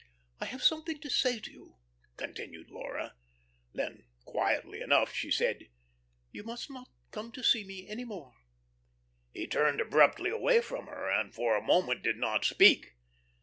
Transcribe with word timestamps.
"I 0.39 0.45
have 0.45 0.63
something 0.63 0.97
to 1.01 1.11
say 1.11 1.39
to 1.39 1.51
you," 1.51 1.75
continued 2.17 2.71
Laura. 2.71 3.13
Then, 3.71 4.05
quietly 4.25 4.81
enough, 4.81 5.13
she 5.13 5.29
said: 5.29 5.69
"You 6.31 6.41
must 6.43 6.71
not 6.71 6.87
come 7.11 7.31
to 7.33 7.43
see 7.43 7.63
me 7.63 7.87
any 7.87 8.03
more." 8.03 8.33
He 9.31 9.45
turned 9.45 9.79
abruptly 9.79 10.31
away 10.31 10.61
from 10.61 10.87
her, 10.87 11.07
and 11.07 11.31
for 11.35 11.55
a 11.55 11.61
moment 11.61 12.01
did 12.01 12.17
not 12.17 12.45
speak. 12.45 12.95